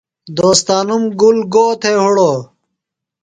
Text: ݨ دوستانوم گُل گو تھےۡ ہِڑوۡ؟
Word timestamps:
ݨ 0.03 0.03
دوستانوم 0.37 1.03
گُل 1.21 1.37
گو 1.53 1.65
تھےۡ 1.81 1.97
ہِڑوۡ؟ 2.03 2.37